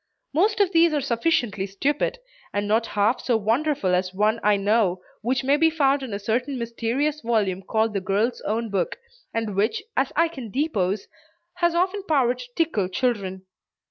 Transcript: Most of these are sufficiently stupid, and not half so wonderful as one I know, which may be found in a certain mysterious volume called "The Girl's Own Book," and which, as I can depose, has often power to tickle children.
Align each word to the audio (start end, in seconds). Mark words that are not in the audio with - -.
Most 0.33 0.59
of 0.59 0.71
these 0.71 0.93
are 0.93 1.01
sufficiently 1.01 1.67
stupid, 1.67 2.17
and 2.53 2.67
not 2.67 2.87
half 2.87 3.21
so 3.21 3.37
wonderful 3.37 3.93
as 3.93 4.15
one 4.15 4.39
I 4.41 4.55
know, 4.57 4.99
which 5.21 5.43
may 5.43 5.57
be 5.57 5.69
found 5.69 6.01
in 6.01 6.11
a 6.11 6.17
certain 6.17 6.57
mysterious 6.57 7.21
volume 7.21 7.61
called 7.61 7.93
"The 7.93 8.01
Girl's 8.01 8.41
Own 8.41 8.71
Book," 8.71 8.97
and 9.31 9.55
which, 9.55 9.83
as 9.95 10.11
I 10.15 10.27
can 10.27 10.49
depose, 10.49 11.07
has 11.57 11.75
often 11.75 12.01
power 12.07 12.33
to 12.33 12.45
tickle 12.55 12.89
children. 12.89 13.43